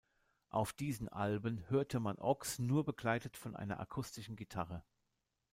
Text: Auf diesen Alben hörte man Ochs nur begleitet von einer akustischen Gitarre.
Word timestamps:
Auf 0.49 0.73
diesen 0.73 1.09
Alben 1.09 1.63
hörte 1.69 1.99
man 1.99 2.17
Ochs 2.17 2.57
nur 2.57 2.83
begleitet 2.83 3.37
von 3.37 3.55
einer 3.55 3.79
akustischen 3.79 4.35
Gitarre. 4.35 4.83